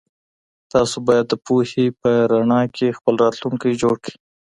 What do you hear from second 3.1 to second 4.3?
راتلونکی جوړ کړئ.